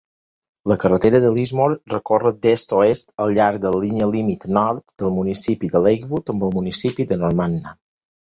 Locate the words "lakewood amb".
5.89-6.47